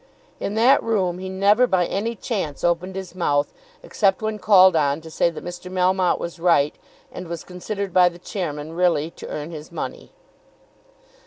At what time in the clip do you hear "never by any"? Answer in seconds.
1.29-2.15